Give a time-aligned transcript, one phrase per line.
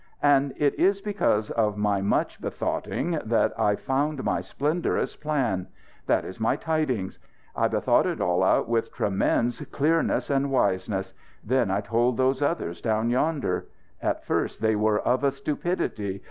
[0.23, 5.67] "And it is because of my much bethoughting that I found my splenderous plan.
[6.07, 7.19] That is my tidings.
[7.55, 11.13] I bethought it all out with tremense clearness and wiseness.
[11.43, 13.67] Then I told those others, down yonder.
[14.01, 16.19] At first they were of a stupidity.